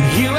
[0.00, 0.29] You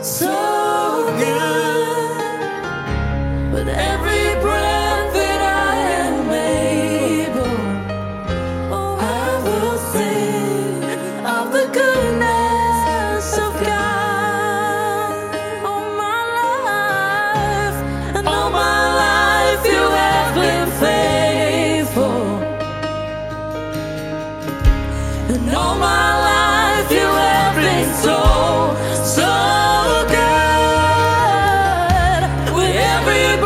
[0.00, 0.38] so
[3.68, 4.07] every
[32.98, 33.37] every